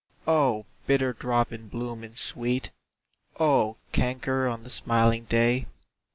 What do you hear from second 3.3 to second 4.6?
O, canker